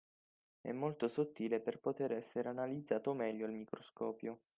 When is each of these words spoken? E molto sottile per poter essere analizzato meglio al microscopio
E 0.61 0.73
molto 0.73 1.07
sottile 1.07 1.59
per 1.59 1.79
poter 1.79 2.11
essere 2.13 2.49
analizzato 2.49 3.13
meglio 3.13 3.45
al 3.45 3.53
microscopio 3.53 4.39